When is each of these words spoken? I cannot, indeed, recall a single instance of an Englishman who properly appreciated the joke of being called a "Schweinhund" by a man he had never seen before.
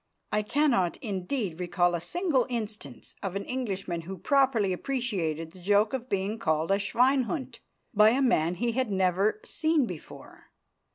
I 0.31 0.41
cannot, 0.41 0.97
indeed, 0.97 1.59
recall 1.59 1.93
a 1.93 2.01
single 2.01 2.47
instance 2.49 3.13
of 3.21 3.35
an 3.35 3.45
Englishman 3.45 4.01
who 4.01 4.17
properly 4.17 4.73
appreciated 4.73 5.51
the 5.51 5.59
joke 5.59 5.93
of 5.93 6.09
being 6.09 6.39
called 6.39 6.71
a 6.71 6.79
"Schweinhund" 6.79 7.59
by 7.93 8.09
a 8.09 8.19
man 8.23 8.55
he 8.55 8.71
had 8.71 8.89
never 8.91 9.39
seen 9.45 9.85
before. 9.85 10.49